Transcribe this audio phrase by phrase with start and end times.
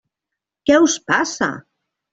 [0.69, 1.53] Què us passa?